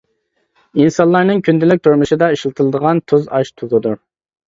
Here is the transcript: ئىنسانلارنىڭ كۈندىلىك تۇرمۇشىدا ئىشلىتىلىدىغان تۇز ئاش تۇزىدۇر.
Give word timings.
ئىنسانلارنىڭ 0.83 1.45
كۈندىلىك 1.49 1.85
تۇرمۇشىدا 1.89 2.33
ئىشلىتىلىدىغان 2.39 3.07
تۇز 3.11 3.31
ئاش 3.37 3.57
تۇزىدۇر. 3.59 4.05